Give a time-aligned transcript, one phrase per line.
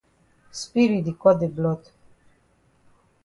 [0.59, 1.83] Spirit di cut de blood.